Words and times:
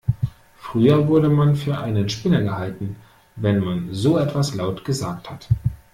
Früher 0.57 1.07
wurde 1.07 1.29
man 1.29 1.55
für 1.55 1.77
einen 1.77 2.09
Spinner 2.09 2.41
gehalten, 2.41 2.95
wenn 3.35 3.63
man 3.63 3.93
so 3.93 4.17
etwas 4.17 4.55
laut 4.55 4.83
gesagt 4.83 5.29
hat. 5.29 5.47